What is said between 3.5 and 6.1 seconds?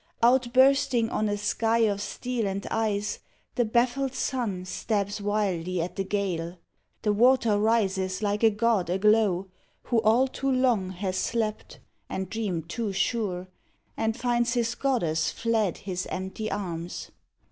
The baffled sun stabs wildly at the